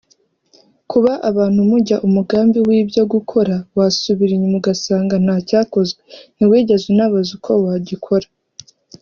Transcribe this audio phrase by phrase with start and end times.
[0.91, 5.99] Kuba abantu mujya umugambi w’ibyo gukora wasubira inyuma ugasanga ntacyakozwe
[6.35, 8.27] ntiwigeze unabaza uko wagikora